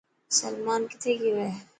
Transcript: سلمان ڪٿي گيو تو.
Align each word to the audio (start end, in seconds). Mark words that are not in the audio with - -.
سلمان 0.39 0.81
ڪٿي 0.91 1.11
گيو 1.21 1.35
تو. 1.41 1.49